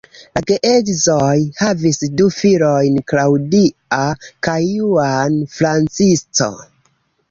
[0.37, 4.03] La geedzoj havis du filojn, Claudia
[4.49, 6.55] kaj Juan Francisco.